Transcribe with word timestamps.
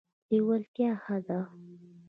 لیوالتیا 0.29 0.91
ښه 1.03 1.17
ده. 1.27 1.39